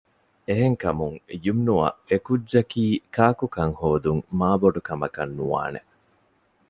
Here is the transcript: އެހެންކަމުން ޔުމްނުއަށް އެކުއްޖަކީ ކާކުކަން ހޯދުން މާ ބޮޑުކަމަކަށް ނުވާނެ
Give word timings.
އެހެންކަމުން 0.47 1.17
ޔުމްނުއަށް 1.43 1.99
އެކުއްޖަކީ 2.09 2.83
ކާކުކަން 3.15 3.73
ހޯދުން 3.81 4.21
މާ 4.39 4.49
ބޮޑުކަމަކަށް 4.61 5.33
ނުވާނެ 5.37 5.79